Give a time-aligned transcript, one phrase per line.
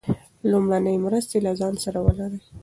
[0.51, 2.41] لومړنۍ مرستې له ځان سره ولرئ.